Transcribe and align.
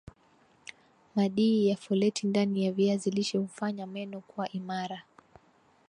madii 1.15 1.67
ya 1.67 1.77
foleti 1.77 2.27
ndani 2.27 2.65
ya 2.65 2.71
viazi 2.71 3.11
lishe 3.11 3.37
hufanya 3.37 3.87
meno 3.87 4.21
kuwa 4.21 4.49
imara 4.51 5.03